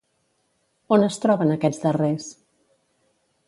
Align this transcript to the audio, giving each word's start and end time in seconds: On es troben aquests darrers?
On 0.97 1.05
es 1.09 1.21
troben 1.25 1.53
aquests 1.57 1.85
darrers? 1.87 2.29